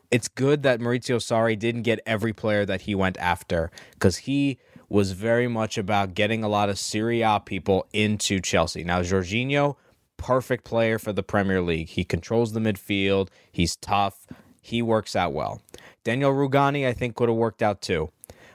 it's 0.09 0.27
good 0.27 0.63
that 0.63 0.79
Maurizio 0.79 1.17
Sarri 1.17 1.57
didn't 1.57 1.83
get 1.83 1.99
every 2.07 2.33
player 2.33 2.65
that 2.65 2.81
he 2.81 2.95
went 2.95 3.17
after 3.17 3.69
because 3.93 4.17
he 4.17 4.57
was 4.89 5.11
very 5.11 5.47
much 5.47 5.77
about 5.77 6.15
getting 6.15 6.43
a 6.43 6.47
lot 6.47 6.69
of 6.69 6.79
Serie 6.79 7.21
A 7.21 7.39
people 7.39 7.87
into 7.93 8.39
Chelsea. 8.39 8.83
Now 8.83 9.01
Jorginho 9.01 9.75
perfect 10.23 10.63
player 10.63 10.97
for 10.97 11.11
the 11.11 11.21
Premier 11.21 11.61
League. 11.61 11.89
He 11.89 12.05
controls 12.05 12.53
the 12.53 12.61
midfield. 12.61 13.27
He's 13.51 13.75
tough. 13.75 14.25
He 14.61 14.81
works 14.81 15.17
out 15.17 15.33
well. 15.33 15.61
Daniel 16.05 16.31
Rugani, 16.31 16.87
I 16.87 16.93
think, 16.93 17.19
would 17.19 17.27
have 17.27 17.37
worked 17.37 17.61
out 17.61 17.81
too. 17.81 18.09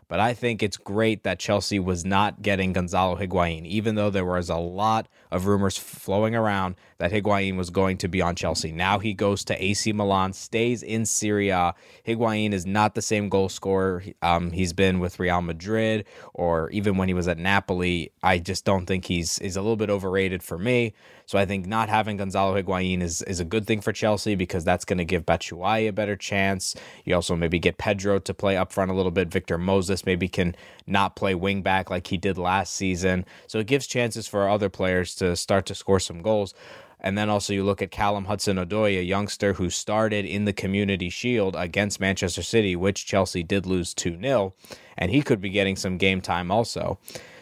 But 0.09 0.21
I 0.21 0.33
think 0.33 0.63
it's 0.63 0.79
great 0.79 1.23
that 1.25 1.39
Chelsea 1.39 1.79
was 1.79 2.05
not 2.05 2.41
getting 2.41 2.73
Gonzalo 2.73 3.17
Higuain, 3.17 3.67
even 3.67 3.95
though 3.95 4.09
there 4.09 4.25
was 4.25 4.49
a 4.49 4.57
lot 4.57 5.07
of 5.31 5.47
rumors 5.47 5.77
flowing 5.77 6.35
around 6.35 6.77
that 6.97 7.13
Higuain 7.13 7.57
was 7.57 7.69
going 7.69 7.99
to 7.99 8.09
be 8.09 8.23
on 8.23 8.35
Chelsea. 8.35 8.73
Now 8.73 8.99
he 8.99 9.13
goes 9.13 9.45
to 9.45 9.63
AC 9.63 9.93
Milan, 9.93 10.33
stays 10.33 10.83
in 10.83 11.05
Serie 11.05 11.51
A. 11.51 11.75
Higuain 12.07 12.53
is 12.53 12.65
not 12.65 12.95
the 12.95 13.03
same 13.03 13.29
goal 13.29 13.51
scorer 13.51 14.03
um, 14.23 14.51
he's 14.53 14.73
been 14.73 14.99
with 14.99 15.21
Real 15.21 15.43
Madrid 15.43 16.07
or 16.33 16.71
even 16.71 16.97
when 16.97 17.09
he 17.09 17.15
was 17.15 17.29
at 17.29 17.39
Napoli. 17.39 18.11
I 18.23 18.39
just 18.39 18.65
don't 18.65 18.87
think 18.87 19.05
he's 19.05 19.39
he's 19.39 19.57
a 19.57 19.61
little 19.61 19.77
bit 19.77 19.91
overrated 19.91 20.43
for 20.43 20.59
me. 20.59 20.95
So 21.29 21.39
I 21.39 21.45
think 21.45 21.67
not 21.67 21.91
having 21.91 22.17
Gonzalo 22.17 22.61
Higuain 22.61 23.03
is, 23.03 23.21
is 23.21 23.39
a 23.39 23.45
good 23.45 23.67
thing 23.67 23.83
for 23.83 23.93
Chelsea 23.93 24.35
because 24.35 24.65
that's 24.65 24.87
going 24.87 24.97
to 24.97 25.05
give 25.05 25.27
Batshuayi 25.27 25.87
a 25.87 25.93
better 25.93 26.17
chance. 26.17 26.75
You 27.05 27.15
also 27.17 27.37
maybe 27.37 27.59
get 27.59 27.77
Pedro 27.77 28.19
to 28.19 28.33
play 28.33 28.57
up 28.57 28.73
front 28.73 28.91
a 28.91 28.95
little 28.95 29.11
bit. 29.11 29.29
Victor 29.29 29.59
Moses 29.59 29.98
maybe 30.07 30.29
can 30.29 30.55
not 30.87 31.17
play 31.17 31.35
wing 31.35 31.63
back 31.63 31.91
like 31.91 32.07
he 32.07 32.17
did 32.17 32.39
last 32.39 32.75
season. 32.75 33.25
So 33.47 33.59
it 33.59 33.67
gives 33.67 33.87
chances 33.87 34.27
for 34.27 34.49
other 34.49 34.69
players 34.69 35.15
to 35.17 35.37
start 35.37 35.67
to 35.67 35.75
score 35.75 36.01
some 36.01 36.23
goals. 36.23 36.55
And 37.01 37.17
then 37.17 37.31
also 37.31 37.53
you 37.53 37.63
look 37.65 37.81
at 37.81 37.91
Callum 37.91 38.25
Hudson 38.25 38.57
Odoi, 38.57 38.99
a 38.99 39.03
youngster 39.03 39.55
who 39.55 39.71
started 39.71 40.25
in 40.25 40.45
the 40.45 40.53
Community 40.53 41.09
Shield 41.09 41.55
against 41.57 42.01
Manchester 42.01 42.43
City, 42.43 42.75
which 42.75 43.07
Chelsea 43.07 43.43
did 43.43 43.67
lose 43.67 43.95
2 43.95 44.19
0. 44.21 44.55
And 44.97 45.11
he 45.11 45.23
could 45.23 45.41
be 45.41 45.51
getting 45.51 45.77
some 45.77 45.97
game 45.97 46.21
time 46.21 46.51
also. 46.51 46.99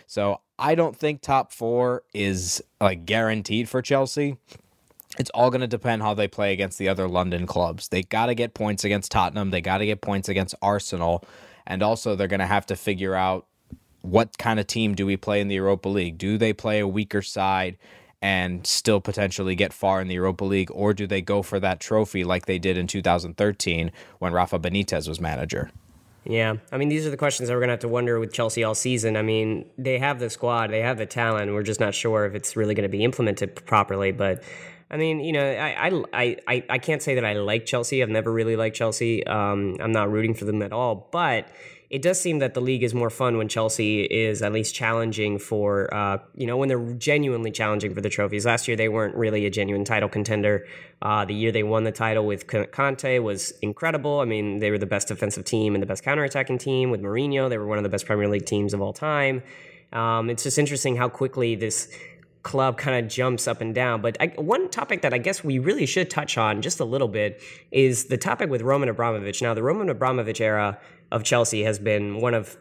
So 0.06 0.40
I 0.58 0.74
don't 0.74 0.96
think 0.96 1.20
top 1.20 1.52
four 1.52 2.02
is 2.14 2.62
like 2.80 3.06
guaranteed 3.06 3.68
for 3.68 3.82
Chelsea. 3.82 4.36
It's 5.18 5.30
all 5.30 5.50
going 5.50 5.62
to 5.62 5.66
depend 5.66 6.02
how 6.02 6.14
they 6.14 6.28
play 6.28 6.52
against 6.52 6.78
the 6.78 6.88
other 6.88 7.08
London 7.08 7.46
clubs. 7.46 7.88
They 7.88 8.02
got 8.02 8.26
to 8.26 8.34
get 8.34 8.54
points 8.54 8.84
against 8.84 9.10
Tottenham. 9.10 9.50
They 9.50 9.62
got 9.62 9.78
to 9.78 9.86
get 9.86 10.02
points 10.02 10.28
against 10.28 10.54
Arsenal. 10.60 11.24
And 11.66 11.82
also, 11.82 12.14
they're 12.14 12.28
going 12.28 12.40
to 12.40 12.46
have 12.46 12.66
to 12.66 12.76
figure 12.76 13.14
out 13.14 13.46
what 14.02 14.38
kind 14.38 14.60
of 14.60 14.66
team 14.66 14.94
do 14.94 15.04
we 15.04 15.16
play 15.16 15.40
in 15.40 15.48
the 15.48 15.56
Europa 15.56 15.88
League? 15.88 16.16
Do 16.16 16.38
they 16.38 16.52
play 16.52 16.78
a 16.78 16.86
weaker 16.86 17.22
side 17.22 17.76
and 18.22 18.66
still 18.66 19.00
potentially 19.00 19.54
get 19.54 19.72
far 19.72 20.00
in 20.00 20.08
the 20.08 20.14
Europa 20.14 20.44
League, 20.44 20.70
or 20.72 20.94
do 20.94 21.06
they 21.06 21.20
go 21.20 21.42
for 21.42 21.60
that 21.60 21.80
trophy 21.80 22.24
like 22.24 22.46
they 22.46 22.58
did 22.58 22.78
in 22.78 22.86
2013 22.86 23.92
when 24.18 24.32
Rafa 24.32 24.58
Benitez 24.58 25.06
was 25.08 25.20
manager? 25.20 25.70
Yeah, 26.24 26.56
I 26.72 26.78
mean, 26.78 26.88
these 26.88 27.06
are 27.06 27.10
the 27.10 27.16
questions 27.16 27.48
that 27.48 27.54
we're 27.54 27.60
gonna 27.60 27.74
have 27.74 27.80
to 27.80 27.88
wonder 27.88 28.18
with 28.18 28.32
Chelsea 28.32 28.64
all 28.64 28.74
season. 28.74 29.16
I 29.16 29.22
mean, 29.22 29.68
they 29.78 29.98
have 29.98 30.18
the 30.18 30.28
squad, 30.28 30.70
they 30.70 30.80
have 30.80 30.98
the 30.98 31.06
talent. 31.06 31.52
We're 31.52 31.62
just 31.62 31.78
not 31.78 31.94
sure 31.94 32.24
if 32.24 32.34
it's 32.34 32.56
really 32.56 32.74
gonna 32.74 32.88
be 32.88 33.04
implemented 33.04 33.54
properly. 33.66 34.10
But 34.10 34.42
I 34.90 34.96
mean, 34.96 35.20
you 35.20 35.32
know, 35.32 35.44
I 35.44 36.04
I 36.12 36.36
I, 36.46 36.64
I 36.70 36.78
can't 36.78 37.02
say 37.02 37.16
that 37.16 37.24
I 37.24 37.34
like 37.34 37.66
Chelsea. 37.66 38.02
I've 38.02 38.08
never 38.08 38.32
really 38.32 38.56
liked 38.56 38.76
Chelsea. 38.76 39.26
Um, 39.26 39.76
I'm 39.80 39.92
not 39.92 40.10
rooting 40.10 40.34
for 40.34 40.44
them 40.44 40.62
at 40.62 40.72
all, 40.72 41.08
but 41.10 41.48
it 41.88 42.02
does 42.02 42.20
seem 42.20 42.40
that 42.40 42.54
the 42.54 42.60
league 42.60 42.82
is 42.82 42.94
more 42.94 43.10
fun 43.10 43.36
when 43.38 43.48
Chelsea 43.48 44.02
is 44.02 44.42
at 44.42 44.52
least 44.52 44.74
challenging 44.74 45.38
for, 45.38 45.92
uh, 45.94 46.18
you 46.34 46.46
know, 46.46 46.56
when 46.56 46.68
they're 46.68 46.92
genuinely 46.94 47.52
challenging 47.52 47.94
for 47.94 48.00
the 48.00 48.08
trophies. 48.08 48.44
Last 48.44 48.66
year, 48.66 48.76
they 48.76 48.88
weren't 48.88 49.14
really 49.14 49.46
a 49.46 49.50
genuine 49.50 49.84
title 49.84 50.08
contender. 50.08 50.66
Uh, 51.00 51.24
the 51.24 51.34
year 51.34 51.52
they 51.52 51.62
won 51.62 51.84
the 51.84 51.92
title 51.92 52.26
with 52.26 52.46
Conte 52.72 53.18
was 53.20 53.52
incredible. 53.62 54.18
I 54.18 54.24
mean, 54.24 54.58
they 54.58 54.72
were 54.72 54.78
the 54.78 54.86
best 54.86 55.08
defensive 55.08 55.44
team 55.44 55.74
and 55.74 55.82
the 55.82 55.86
best 55.86 56.02
counterattacking 56.02 56.58
team 56.58 56.90
with 56.90 57.00
Mourinho. 57.00 57.48
They 57.48 57.58
were 57.58 57.66
one 57.66 57.78
of 57.78 57.84
the 57.84 57.90
best 57.90 58.06
Premier 58.06 58.28
League 58.28 58.46
teams 58.46 58.74
of 58.74 58.80
all 58.80 58.92
time. 58.92 59.42
Um, 59.92 60.28
it's 60.28 60.42
just 60.42 60.58
interesting 60.58 60.96
how 60.96 61.08
quickly 61.08 61.54
this 61.54 61.88
club 62.46 62.78
kind 62.78 63.04
of 63.04 63.10
jumps 63.10 63.48
up 63.48 63.60
and 63.60 63.74
down. 63.74 64.00
But 64.00 64.16
I, 64.20 64.28
one 64.36 64.70
topic 64.70 65.02
that 65.02 65.12
I 65.12 65.18
guess 65.18 65.42
we 65.42 65.58
really 65.58 65.84
should 65.84 66.08
touch 66.08 66.38
on 66.38 66.62
just 66.62 66.78
a 66.78 66.84
little 66.84 67.08
bit 67.08 67.42
is 67.72 68.04
the 68.04 68.16
topic 68.16 68.48
with 68.48 68.62
Roman 68.62 68.88
Abramovich. 68.88 69.42
Now, 69.42 69.52
the 69.52 69.64
Roman 69.64 69.90
Abramovich 69.90 70.40
era 70.40 70.78
of 71.10 71.24
Chelsea 71.24 71.64
has 71.64 71.80
been 71.80 72.20
one 72.20 72.34
of 72.34 72.56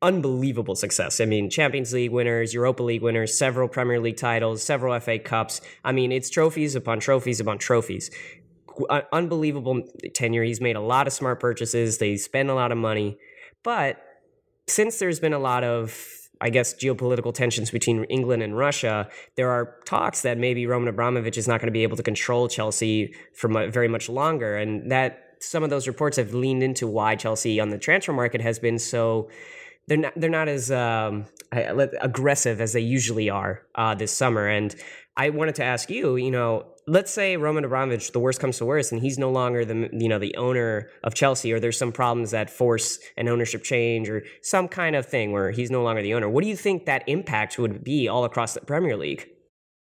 unbelievable 0.00 0.74
success. 0.74 1.20
I 1.20 1.26
mean, 1.26 1.50
Champions 1.50 1.92
League 1.92 2.12
winners, 2.12 2.54
Europa 2.54 2.82
League 2.82 3.02
winners, 3.02 3.36
several 3.36 3.68
Premier 3.68 4.00
League 4.00 4.16
titles, 4.16 4.62
several 4.62 4.98
FA 5.00 5.18
Cups. 5.18 5.60
I 5.84 5.92
mean, 5.92 6.12
it's 6.12 6.30
trophies 6.30 6.74
upon 6.74 7.00
trophies 7.00 7.38
upon 7.38 7.58
trophies. 7.58 8.10
Unbelievable 9.12 9.82
tenure. 10.14 10.44
He's 10.44 10.62
made 10.62 10.76
a 10.76 10.80
lot 10.80 11.06
of 11.06 11.12
smart 11.12 11.40
purchases. 11.40 11.98
They 11.98 12.16
spend 12.16 12.48
a 12.48 12.54
lot 12.54 12.72
of 12.72 12.78
money. 12.78 13.18
But 13.62 14.02
since 14.66 14.98
there's 14.98 15.20
been 15.20 15.34
a 15.34 15.38
lot 15.38 15.62
of 15.62 16.15
I 16.40 16.50
guess, 16.50 16.74
geopolitical 16.74 17.32
tensions 17.32 17.70
between 17.70 18.04
England 18.04 18.42
and 18.42 18.56
Russia, 18.56 19.08
there 19.36 19.50
are 19.50 19.76
talks 19.86 20.22
that 20.22 20.38
maybe 20.38 20.66
Roman 20.66 20.88
Abramovich 20.88 21.38
is 21.38 21.48
not 21.48 21.60
going 21.60 21.68
to 21.68 21.72
be 21.72 21.82
able 21.82 21.96
to 21.96 22.02
control 22.02 22.48
Chelsea 22.48 23.14
for 23.34 23.48
very 23.70 23.88
much 23.88 24.08
longer. 24.08 24.56
And 24.56 24.90
that 24.90 25.36
some 25.40 25.62
of 25.62 25.70
those 25.70 25.86
reports 25.86 26.16
have 26.16 26.34
leaned 26.34 26.62
into 26.62 26.86
why 26.86 27.16
Chelsea 27.16 27.60
on 27.60 27.70
the 27.70 27.78
transfer 27.78 28.12
market 28.12 28.40
has 28.40 28.58
been 28.58 28.78
so 28.78 29.30
they're 29.86 29.98
not 29.98 30.12
they're 30.16 30.30
not 30.30 30.48
as 30.48 30.70
um, 30.70 31.26
aggressive 31.52 32.60
as 32.60 32.72
they 32.72 32.80
usually 32.80 33.30
are 33.30 33.62
uh, 33.74 33.94
this 33.94 34.12
summer. 34.12 34.46
And 34.48 34.74
I 35.16 35.30
wanted 35.30 35.54
to 35.56 35.64
ask 35.64 35.90
you, 35.90 36.16
you 36.16 36.30
know, 36.30 36.66
let's 36.86 37.10
say 37.10 37.36
Roman 37.36 37.64
Abramovich, 37.64 38.12
the 38.12 38.20
worst 38.20 38.40
comes 38.40 38.58
to 38.58 38.64
worst, 38.64 38.92
and 38.92 39.00
he's 39.00 39.18
no 39.18 39.30
longer 39.30 39.64
the 39.64 39.88
you 39.92 40.08
know 40.08 40.18
the 40.18 40.34
owner 40.36 40.88
of 41.02 41.14
Chelsea, 41.14 41.52
or 41.52 41.60
there's 41.60 41.78
some 41.78 41.92
problems 41.92 42.30
that 42.30 42.50
force 42.50 42.98
an 43.16 43.28
ownership 43.28 43.62
change, 43.62 44.08
or 44.08 44.24
some 44.42 44.68
kind 44.68 44.96
of 44.96 45.06
thing 45.06 45.32
where 45.32 45.50
he's 45.50 45.70
no 45.70 45.82
longer 45.82 46.02
the 46.02 46.14
owner. 46.14 46.28
What 46.28 46.42
do 46.42 46.48
you 46.48 46.56
think 46.56 46.86
that 46.86 47.08
impact 47.08 47.58
would 47.58 47.82
be 47.82 48.08
all 48.08 48.24
across 48.24 48.54
the 48.54 48.60
Premier 48.60 48.96
League? 48.96 49.28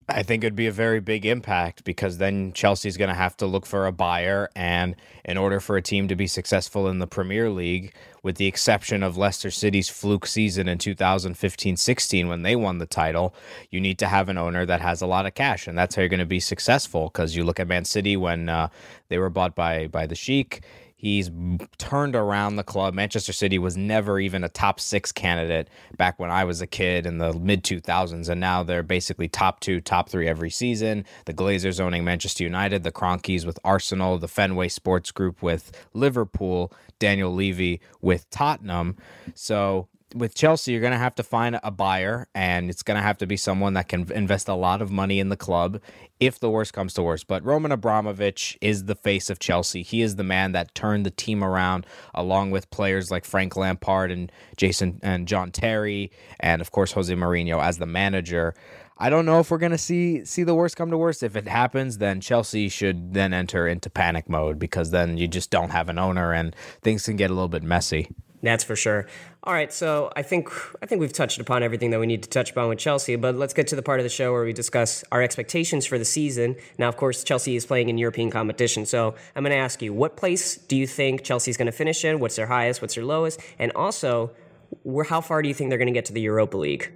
I 0.09 0.23
think 0.23 0.43
it'd 0.43 0.57
be 0.57 0.67
a 0.67 0.73
very 0.73 1.01
big 1.01 1.25
impact 1.25 1.85
because 1.85 2.19
then 2.19 2.53
Chelsea's 2.53 2.97
going 2.97 3.09
to 3.09 3.15
have 3.15 3.37
to 3.39 3.47
look 3.47 3.65
for 3.65 3.87
a 3.87 3.93
buyer. 3.93 4.51
And 4.57 4.97
in 5.25 5.39
order 5.39 5.61
for 5.61 5.77
a 5.77 5.83
team 5.83 6.09
to 6.09 6.17
be 6.17 6.27
successful 6.27 6.89
in 6.89 6.99
the 6.99 7.07
Premier 7.07 7.49
League, 7.49 7.95
with 8.23 8.37
the 8.37 8.47
exception 8.47 9.03
of 9.03 9.17
Leicester 9.17 9.51
City's 9.51 9.89
fluke 9.89 10.27
season 10.27 10.69
in 10.69 10.79
2015 10.79 11.77
16 11.77 12.29
when 12.29 12.43
they 12.43 12.57
won 12.57 12.79
the 12.79 12.87
title, 12.87 13.35
you 13.71 13.81
need 13.81 13.99
to 13.99 14.09
have 14.09 14.29
an 14.29 14.39
owner 14.39 14.67
that 14.67 14.81
has 14.81 15.03
a 15.03 15.07
lot 15.07 15.27
of 15.27 15.35
cash. 15.35 15.67
And 15.67 15.79
that's 15.79 15.95
how 15.95 16.03
you're 16.03 16.09
going 16.09 16.21
to 16.21 16.27
be 16.27 16.41
successful 16.41 17.05
because 17.05 17.37
you 17.37 17.45
look 17.45 17.61
at 17.61 17.69
Man 17.69 17.85
City 17.85 18.17
when 18.17 18.49
uh, 18.49 18.69
they 19.09 19.19
were 19.19 19.31
bought 19.31 19.55
by, 19.55 19.87
by 19.87 20.07
the 20.07 20.15
Sheikh. 20.15 20.63
He's 21.03 21.33
turned 21.79 22.15
around 22.15 22.55
the 22.55 22.63
club. 22.63 22.95
Manchester 22.95 23.33
City 23.33 23.59
was 23.59 23.77
never 23.77 24.21
even 24.21 24.45
a 24.45 24.49
top 24.49 24.79
six 24.79 25.11
candidate 25.11 25.69
back 25.97 26.21
when 26.21 26.31
I 26.31 26.45
was 26.45 26.61
a 26.61 26.67
kid 26.69 27.07
in 27.07 27.19
the 27.19 27.33
mid 27.33 27.65
2000s, 27.65 28.29
and 28.29 28.41
now 28.41 28.63
they're 28.63 28.85
basically 28.85 29.27
top 29.27 29.59
two, 29.59 29.81
top 29.81 30.09
three 30.09 30.29
every 30.29 30.49
season. 30.49 31.05
The 31.25 31.35
Glazers 31.35 31.81
owning 31.81 32.05
Manchester 32.05 32.45
United, 32.45 32.85
the 32.85 32.93
Kroenkes 32.93 33.45
with 33.45 33.59
Arsenal, 33.65 34.17
the 34.17 34.29
Fenway 34.29 34.69
Sports 34.69 35.11
Group 35.11 35.43
with 35.43 35.73
Liverpool, 35.93 36.73
Daniel 37.01 37.35
Levy 37.35 37.81
with 38.01 38.31
Tottenham. 38.31 38.97
So 39.35 39.89
with 40.15 40.35
Chelsea, 40.35 40.73
you're 40.73 40.81
going 40.81 40.93
to 40.93 40.99
have 40.99 41.15
to 41.17 41.23
find 41.23 41.59
a 41.63 41.71
buyer, 41.71 42.29
and 42.35 42.71
it's 42.71 42.83
going 42.83 42.97
to 42.97 43.03
have 43.03 43.19
to 43.19 43.27
be 43.27 43.37
someone 43.37 43.75
that 43.75 43.89
can 43.89 44.11
invest 44.13 44.49
a 44.49 44.55
lot 44.55 44.83
of 44.83 44.91
money 44.91 45.19
in 45.19 45.29
the 45.29 45.37
club 45.37 45.81
if 46.21 46.39
the 46.39 46.51
worst 46.51 46.73
comes 46.73 46.95
to 46.95 47.03
worst. 47.03 47.27
But 47.27 47.45
Roman 47.45 47.73
Abramovich 47.73 48.57
is 48.61 48.85
the 48.85 48.95
face 48.95 49.31
of 49.31 49.39
Chelsea. 49.39 49.83
He 49.83 50.03
is 50.03 50.17
the 50.17 50.25
man 50.25 50.53
that 50.53 50.75
turned 50.75 51.07
the 51.07 51.11
team 51.11 51.43
around, 51.43 51.87
along 52.15 52.51
with 52.51 52.71
players 52.71 53.11
like 53.11 53.25
Frank 53.25 53.57
Lampard 53.57 54.11
and 54.11 54.31
Jason 54.57 55.01
and 55.03 55.27
John 55.29 55.51
Terry, 55.51 56.11
and 56.41 56.61
of 56.61 56.71
course 56.71 56.93
Jose 56.93 57.15
Mourinho 57.15 57.63
as 57.63 57.79
the 57.79 57.87
manager. 57.87 58.55
I 58.99 59.11
don't 59.11 59.27
know 59.27 59.41
if 59.41 59.51
we're 59.51 59.59
gonna 59.59 59.79
see 59.79 60.25
see 60.25 60.45
the 60.45 60.55
worst 60.55 60.77
come 60.77 60.91
to 60.91 60.99
worst. 60.99 61.23
If 61.25 61.35
it 61.35 61.49
happens, 61.49 61.99
then 61.99 62.21
Chelsea 62.21 62.69
should 62.69 63.15
then 63.15 63.33
enter 63.33 63.67
into 63.67 63.91
panic 63.91 64.29
mode 64.29 64.59
because 64.59 64.91
then 64.91 65.17
you 65.17 65.27
just 65.27 65.51
don't 65.51 65.71
have 65.71 65.89
an 65.89 65.99
owner 65.99 66.33
and 66.33 66.55
things 66.83 67.05
can 67.05 67.17
get 67.17 67.31
a 67.31 67.35
little 67.35 67.49
bit 67.49 67.65
messy. 67.65 68.11
That's 68.43 68.65
for 68.65 68.75
sure. 68.75 69.07
All 69.45 69.53
right, 69.53 69.73
so 69.73 70.13
I 70.17 70.23
think 70.23 70.49
I 70.83 70.87
think 70.87 71.01
we've 71.01 71.13
touched 71.13 71.41
upon 71.41 71.63
everything 71.63 71.91
that 71.91 72.01
we 72.01 72.07
need 72.07 72.25
to 72.25 72.29
touch 72.29 72.51
upon 72.51 72.69
with 72.69 72.79
Chelsea, 72.79 73.15
but 73.17 73.37
let's 73.37 73.55
get 73.55 73.69
to 73.69 73.77
the 73.77 73.83
part 73.83 74.01
of 74.01 74.05
the 74.05 74.11
show 74.11 74.33
where 74.33 74.45
we 74.45 74.53
discuss 74.53 75.05
our 75.13 75.23
expectations 75.23 75.87
for 75.87 75.97
the 75.99 76.05
season. 76.05 76.57
Now, 76.77 76.89
of 76.89 76.97
course, 76.97 77.23
Chelsea 77.23 77.55
is 77.55 77.65
playing 77.65 77.89
in 77.89 77.99
European 77.99 78.31
competition, 78.31 78.85
so 78.85 79.15
I'm 79.37 79.45
going 79.45 79.53
to 79.53 79.57
ask 79.57 79.81
you, 79.81 79.93
what 79.93 80.17
place 80.17 80.57
do 80.57 80.77
you 80.77 80.87
think 80.87 81.23
Chelsea's 81.23 81.57
going 81.57 81.67
to 81.67 81.73
finish 81.73 82.05
in? 82.05 82.19
What's 82.19 82.37
their 82.37 82.47
highest? 82.47 82.83
What's 82.83 82.97
their 82.97 83.05
lowest? 83.05 83.41
And 83.59 83.73
also, 83.73 84.33
where 84.83 85.05
how 85.05 85.21
far 85.21 85.43
do 85.43 85.49
you 85.49 85.55
think 85.55 85.71
they're 85.71 85.79
going 85.79 85.87
to 85.87 85.93
get 85.93 86.07
to 86.07 86.13
the 86.13 86.21
Europa 86.21 86.57
League? 86.57 86.93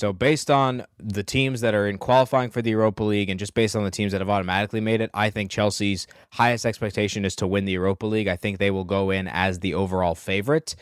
So, 0.00 0.14
based 0.14 0.50
on 0.50 0.86
the 0.96 1.22
teams 1.22 1.60
that 1.60 1.74
are 1.74 1.86
in 1.86 1.98
qualifying 1.98 2.48
for 2.48 2.62
the 2.62 2.70
Europa 2.70 3.04
League 3.04 3.28
and 3.28 3.38
just 3.38 3.52
based 3.52 3.76
on 3.76 3.84
the 3.84 3.90
teams 3.90 4.12
that 4.12 4.22
have 4.22 4.30
automatically 4.30 4.80
made 4.80 5.02
it, 5.02 5.10
I 5.12 5.28
think 5.28 5.50
Chelsea's 5.50 6.06
highest 6.30 6.64
expectation 6.64 7.26
is 7.26 7.36
to 7.36 7.46
win 7.46 7.66
the 7.66 7.72
Europa 7.72 8.06
League. 8.06 8.26
I 8.26 8.36
think 8.36 8.56
they 8.56 8.70
will 8.70 8.84
go 8.84 9.10
in 9.10 9.28
as 9.28 9.58
the 9.58 9.74
overall 9.74 10.14
favorite. 10.14 10.74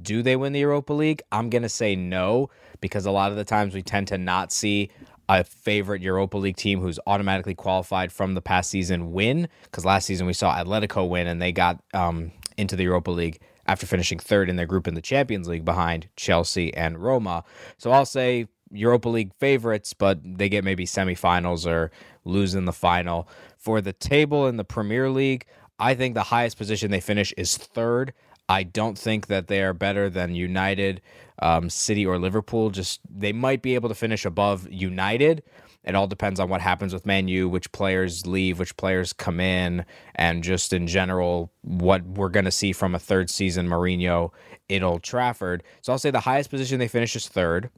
Do 0.00 0.22
they 0.22 0.34
win 0.34 0.54
the 0.54 0.60
Europa 0.60 0.94
League? 0.94 1.20
I'm 1.30 1.50
going 1.50 1.60
to 1.60 1.68
say 1.68 1.94
no 1.94 2.48
because 2.80 3.04
a 3.04 3.10
lot 3.10 3.30
of 3.30 3.36
the 3.36 3.44
times 3.44 3.74
we 3.74 3.82
tend 3.82 4.08
to 4.08 4.16
not 4.16 4.50
see 4.50 4.88
a 5.28 5.44
favorite 5.44 6.00
Europa 6.00 6.38
League 6.38 6.56
team 6.56 6.80
who's 6.80 6.98
automatically 7.06 7.54
qualified 7.54 8.12
from 8.12 8.32
the 8.32 8.40
past 8.40 8.70
season 8.70 9.12
win. 9.12 9.46
Because 9.64 9.84
last 9.84 10.06
season 10.06 10.26
we 10.26 10.32
saw 10.32 10.56
Atletico 10.56 11.06
win 11.06 11.26
and 11.26 11.42
they 11.42 11.52
got 11.52 11.82
um, 11.92 12.32
into 12.56 12.76
the 12.76 12.84
Europa 12.84 13.10
League 13.10 13.40
after 13.66 13.86
finishing 13.86 14.18
third 14.18 14.48
in 14.48 14.56
their 14.56 14.66
group 14.66 14.88
in 14.88 14.94
the 14.94 15.02
Champions 15.02 15.48
League 15.48 15.66
behind 15.66 16.08
Chelsea 16.16 16.72
and 16.74 16.98
Roma. 16.98 17.44
So 17.76 17.90
I'll 17.90 18.06
say 18.06 18.46
Europa 18.74 19.08
League 19.08 19.32
favorites, 19.34 19.94
but 19.94 20.18
they 20.22 20.48
get 20.48 20.64
maybe 20.64 20.84
semifinals 20.84 21.66
or 21.66 21.90
lose 22.24 22.54
in 22.54 22.64
the 22.64 22.72
final. 22.72 23.28
For 23.56 23.80
the 23.80 23.92
table 23.92 24.46
in 24.46 24.56
the 24.56 24.64
Premier 24.64 25.08
League, 25.08 25.46
I 25.78 25.94
think 25.94 26.14
the 26.14 26.24
highest 26.24 26.58
position 26.58 26.90
they 26.90 27.00
finish 27.00 27.32
is 27.36 27.56
third. 27.56 28.12
I 28.48 28.62
don't 28.62 28.98
think 28.98 29.28
that 29.28 29.48
they 29.48 29.62
are 29.62 29.72
better 29.72 30.10
than 30.10 30.34
United, 30.34 31.00
um, 31.40 31.70
City, 31.70 32.04
or 32.04 32.18
Liverpool. 32.18 32.70
Just 32.70 33.00
they 33.08 33.32
might 33.32 33.62
be 33.62 33.74
able 33.74 33.88
to 33.88 33.94
finish 33.94 34.24
above 34.24 34.70
United. 34.70 35.42
It 35.82 35.94
all 35.94 36.06
depends 36.06 36.40
on 36.40 36.48
what 36.48 36.60
happens 36.60 36.94
with 36.94 37.04
Man 37.04 37.28
U, 37.28 37.48
which 37.48 37.70
players 37.72 38.26
leave, 38.26 38.58
which 38.58 38.76
players 38.76 39.12
come 39.12 39.38
in, 39.38 39.84
and 40.14 40.42
just 40.42 40.72
in 40.72 40.86
general 40.86 41.52
what 41.62 42.02
we're 42.04 42.30
going 42.30 42.46
to 42.46 42.50
see 42.50 42.72
from 42.72 42.94
a 42.94 42.98
third 42.98 43.28
season 43.28 43.68
Mourinho 43.68 44.30
in 44.68 44.82
Old 44.82 45.02
Trafford. 45.02 45.62
So 45.82 45.92
I'll 45.92 45.98
say 45.98 46.10
the 46.10 46.20
highest 46.20 46.50
position 46.50 46.78
they 46.78 46.88
finish 46.88 47.14
is 47.16 47.28
third, 47.28 47.70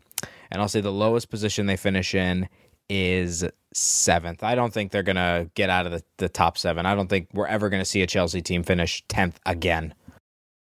and 0.50 0.60
I'll 0.60 0.68
say 0.68 0.80
the 0.80 0.92
lowest 0.92 1.30
position 1.30 1.66
they 1.66 1.76
finish 1.76 2.14
in 2.14 2.48
is 2.88 3.44
seventh. 3.72 4.42
I 4.42 4.54
don't 4.54 4.72
think 4.72 4.92
they're 4.92 5.02
going 5.02 5.16
to 5.16 5.50
get 5.54 5.70
out 5.70 5.86
of 5.86 5.92
the, 5.92 6.02
the 6.18 6.28
top 6.28 6.56
seven. 6.56 6.86
I 6.86 6.94
don't 6.94 7.08
think 7.08 7.28
we're 7.32 7.46
ever 7.46 7.68
going 7.68 7.80
to 7.80 7.84
see 7.84 8.02
a 8.02 8.06
Chelsea 8.06 8.40
team 8.40 8.62
finish 8.62 9.04
10th 9.08 9.34
again. 9.44 9.94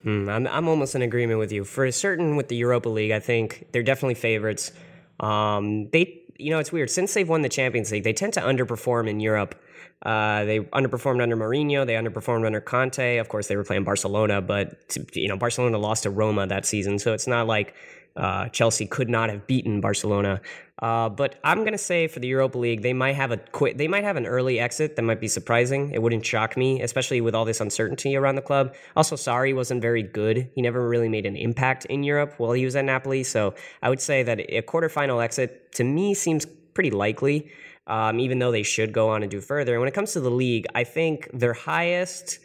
Hmm, 0.04 0.30
I'm, 0.30 0.48
I'm 0.48 0.68
almost 0.68 0.96
in 0.96 1.02
agreement 1.02 1.40
with 1.40 1.52
you. 1.52 1.64
For 1.64 1.92
certain 1.92 2.36
with 2.36 2.48
the 2.48 2.56
Europa 2.56 2.90
League, 2.90 3.12
I 3.12 3.20
think 3.20 3.68
they're 3.72 3.84
definitely 3.84 4.16
favorites. 4.16 4.72
Um, 5.20 5.90
they, 5.90 6.22
you 6.38 6.52
know, 6.52 6.60
it's 6.60 6.72
weird. 6.72 6.90
Since 6.90 7.14
they've 7.14 7.28
won 7.28 7.42
the 7.42 7.50
Champions 7.50 7.92
League, 7.92 8.04
they 8.04 8.14
tend 8.14 8.34
to 8.34 8.42
underperform 8.42 9.10
in 9.10 9.20
Europe. 9.20 9.56
Uh, 10.04 10.44
they 10.46 10.60
underperformed 10.60 11.22
under 11.22 11.36
Mourinho. 11.36 11.86
They 11.86 11.96
underperformed 11.96 12.46
under 12.46 12.62
Conte. 12.62 13.18
Of 13.18 13.30
course, 13.30 13.48
they 13.48 13.56
were 13.56 13.64
playing 13.64 13.84
Barcelona, 13.84 14.42
but 14.42 14.96
you 15.14 15.28
know, 15.28 15.38
Barcelona 15.38 15.78
lost 15.78 16.04
to 16.04 16.12
Roma 16.12 16.46
that 16.48 16.66
season, 16.66 17.00
so 17.00 17.14
it's 17.14 17.28
not 17.28 17.48
like 17.48 17.74
uh, 18.16 18.48
Chelsea 18.50 18.86
could 18.86 19.10
not 19.10 19.30
have 19.30 19.46
beaten 19.48 19.82
Barcelona. 19.82 20.42
Uh, 20.82 21.08
but 21.08 21.40
I'm 21.44 21.60
going 21.60 21.72
to 21.72 21.78
say 21.78 22.08
for 22.08 22.20
the 22.20 22.28
Europa 22.28 22.58
League, 22.58 22.82
they 22.82 22.94
might 22.94 23.16
have 23.16 23.32
a 23.32 23.40
they 23.76 23.88
might 23.88 24.04
have 24.04 24.18
an 24.18 24.26
early 24.26 24.60
exit 24.60 24.96
that 24.96 25.02
might 25.04 25.22
be 25.22 25.28
surprising. 25.28 25.92
It 25.92 26.02
wouldn't 26.02 26.26
shock 26.26 26.58
me, 26.58 26.82
especially 26.82 27.22
with 27.22 27.34
all 27.34 27.46
this 27.46 27.62
uncertainty 27.62 28.16
around 28.16 28.36
the 28.36 28.42
club. 28.42 28.76
Also, 28.96 29.16
Sarri 29.16 29.56
wasn't 29.56 29.82
very 29.82 30.04
good. 30.04 30.50
He 30.54 30.62
never 30.62 30.88
really 30.88 31.08
made 31.08 31.26
an 31.26 31.38
impact 31.38 31.86
in 31.86 32.04
Europe 32.04 32.34
while 32.38 32.52
he 32.52 32.66
was 32.66 32.76
at 32.76 32.84
Napoli. 32.84 33.24
So 33.24 33.54
I 33.82 33.90
would 33.90 34.02
say 34.02 34.24
that 34.24 34.40
a 34.40 34.62
quarterfinal 34.62 35.24
exit 35.24 35.72
to 35.74 35.84
me 35.84 36.14
seems 36.14 36.46
pretty 36.74 36.92
likely. 36.92 37.52
Um, 37.88 38.20
even 38.20 38.40
though 38.40 38.52
they 38.52 38.64
should 38.64 38.94
go 38.94 39.10
on 39.10 39.22
and 39.22 39.30
do 39.30 39.40
further. 39.40 39.74
And 39.74 39.80
when 39.80 39.88
it 39.88 39.94
comes 39.94 40.14
to 40.14 40.20
the 40.20 40.32
league, 40.32 40.66
I 40.74 40.84
think 40.84 41.30
their 41.32 41.54
highest 41.54 42.40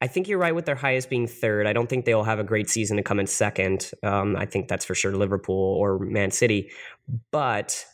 I 0.00 0.06
think 0.06 0.28
you're 0.28 0.38
right 0.38 0.54
with 0.54 0.66
their 0.66 0.74
highest 0.74 1.08
being 1.08 1.26
third. 1.26 1.66
I 1.66 1.72
don't 1.72 1.88
think 1.88 2.04
they'll 2.04 2.24
have 2.24 2.38
a 2.38 2.44
great 2.44 2.68
season 2.68 2.96
to 2.96 3.02
come 3.02 3.18
in 3.18 3.26
second. 3.26 3.90
Um, 4.02 4.36
I 4.36 4.46
think 4.46 4.68
that's 4.68 4.84
for 4.84 4.94
sure 4.94 5.12
Liverpool 5.12 5.76
or 5.78 5.98
Man 5.98 6.30
City. 6.30 6.70
But 7.30 7.86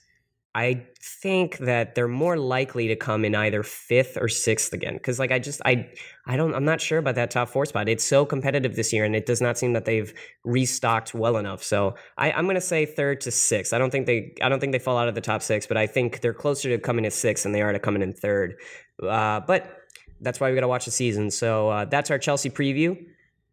I 0.54 0.86
think 1.00 1.56
that 1.58 1.94
they're 1.94 2.06
more 2.06 2.36
likely 2.36 2.88
to 2.88 2.96
come 2.96 3.24
in 3.24 3.34
either 3.34 3.62
fifth 3.62 4.18
or 4.20 4.28
sixth 4.28 4.74
again. 4.74 4.94
Because 4.94 5.18
like 5.18 5.32
I 5.32 5.38
just 5.38 5.62
I 5.64 5.88
I 6.26 6.36
don't 6.36 6.54
I'm 6.54 6.64
not 6.64 6.80
sure 6.80 6.98
about 6.98 7.14
that 7.14 7.30
top 7.30 7.48
four 7.48 7.64
spot. 7.64 7.88
It's 7.88 8.04
so 8.04 8.26
competitive 8.26 8.76
this 8.76 8.92
year, 8.92 9.04
and 9.04 9.16
it 9.16 9.24
does 9.24 9.40
not 9.40 9.56
seem 9.56 9.72
that 9.72 9.86
they've 9.86 10.12
restocked 10.44 11.14
well 11.14 11.38
enough. 11.38 11.62
So 11.62 11.94
I, 12.18 12.32
I'm 12.32 12.44
going 12.44 12.56
to 12.56 12.60
say 12.60 12.84
third 12.84 13.22
to 13.22 13.30
sixth. 13.30 13.72
I 13.72 13.78
don't 13.78 13.90
think 13.90 14.06
they 14.06 14.34
I 14.42 14.50
don't 14.50 14.60
think 14.60 14.72
they 14.72 14.78
fall 14.78 14.98
out 14.98 15.08
of 15.08 15.14
the 15.14 15.22
top 15.22 15.42
six, 15.42 15.66
but 15.66 15.78
I 15.78 15.86
think 15.86 16.20
they're 16.20 16.34
closer 16.34 16.68
to 16.68 16.78
coming 16.78 17.06
in 17.06 17.10
sixth 17.10 17.44
than 17.44 17.52
they 17.52 17.62
are 17.62 17.72
to 17.72 17.78
coming 17.78 18.02
in 18.02 18.12
third. 18.12 18.56
Uh, 19.02 19.40
but 19.40 19.81
that's 20.22 20.40
why 20.40 20.48
we 20.48 20.54
got 20.54 20.62
to 20.62 20.68
watch 20.68 20.84
the 20.84 20.90
season. 20.90 21.30
So 21.30 21.68
uh, 21.68 21.84
that's 21.84 22.10
our 22.10 22.18
Chelsea 22.18 22.48
preview. 22.48 22.96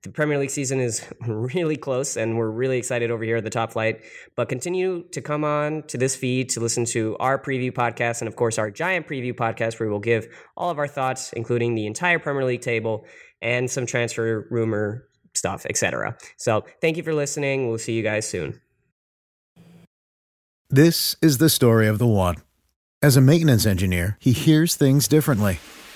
The 0.03 0.11
Premier 0.11 0.37
League 0.37 0.51
season 0.51 0.79
is 0.79 1.05
really 1.27 1.75
close, 1.75 2.15
and 2.15 2.37
we're 2.37 2.49
really 2.49 2.77
excited 2.77 3.11
over 3.11 3.23
here 3.23 3.37
at 3.37 3.43
the 3.43 3.49
Top 3.49 3.73
Flight. 3.73 4.01
But 4.35 4.47
continue 4.47 5.03
to 5.11 5.21
come 5.21 5.43
on 5.43 5.83
to 5.87 5.97
this 5.97 6.15
feed 6.15 6.49
to 6.49 6.61
listen 6.61 6.85
to 6.85 7.17
our 7.19 7.37
preview 7.37 7.71
podcast, 7.71 8.21
and 8.21 8.27
of 8.29 8.37
course, 8.37 8.57
our 8.57 8.71
giant 8.71 9.07
preview 9.07 9.33
podcast, 9.33 9.79
where 9.79 9.89
we'll 9.89 9.99
give 9.99 10.27
all 10.55 10.69
of 10.69 10.77
our 10.77 10.87
thoughts, 10.87 11.33
including 11.33 11.75
the 11.75 11.85
entire 11.85 12.19
Premier 12.19 12.45
League 12.45 12.61
table 12.61 13.05
and 13.41 13.69
some 13.69 13.85
transfer 13.85 14.47
rumor 14.49 15.05
stuff, 15.33 15.65
etc. 15.69 16.17
So, 16.37 16.63
thank 16.79 16.95
you 16.95 17.03
for 17.03 17.13
listening. 17.13 17.67
We'll 17.67 17.77
see 17.77 17.93
you 17.93 18.03
guys 18.03 18.27
soon. 18.27 18.61
This 20.69 21.17
is 21.21 21.39
the 21.39 21.49
story 21.49 21.87
of 21.87 21.97
the 21.97 22.07
one. 22.07 22.35
As 23.01 23.17
a 23.17 23.21
maintenance 23.21 23.65
engineer, 23.65 24.17
he 24.19 24.31
hears 24.33 24.75
things 24.75 25.07
differently 25.07 25.59